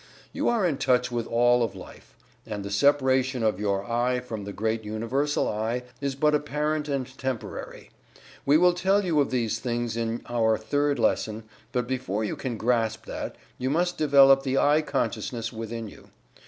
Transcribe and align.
You 0.33 0.49
are 0.49 0.65
in 0.65 0.79
touch 0.79 1.11
with 1.11 1.27
all 1.27 1.61
of 1.61 1.75
life, 1.75 2.15
and 2.43 2.65
the 2.65 2.71
separation 2.71 3.43
of 3.43 3.59
your 3.59 3.85
"I" 3.85 4.19
from 4.19 4.45
the 4.45 4.51
great 4.51 4.83
Universal 4.83 5.47
"I" 5.47 5.83
is 6.01 6.15
but 6.15 6.33
apparent 6.33 6.89
and 6.89 7.05
temporary. 7.19 7.91
We 8.43 8.57
will 8.57 8.73
tell 8.73 9.05
you 9.05 9.19
of 9.21 9.29
these 9.29 9.59
things 9.59 9.95
in 9.95 10.23
our 10.27 10.57
Third 10.57 10.97
Lesson, 10.97 11.43
but 11.71 11.87
before 11.87 12.23
you 12.23 12.35
can 12.35 12.57
grasp 12.57 13.05
that 13.05 13.35
you 13.59 13.69
must 13.69 13.99
develop 13.99 14.41
the 14.41 14.57
"I" 14.57 14.81
consciousness 14.81 15.53
within 15.53 15.87
you. 15.87 16.09